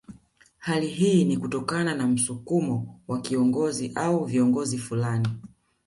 [0.59, 5.27] Hali hii ni kutokana na msukumo wa kiongozi au viongozi fulani